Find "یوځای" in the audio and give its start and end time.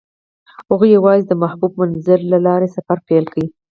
0.97-1.19